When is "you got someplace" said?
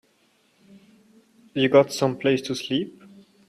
1.53-2.41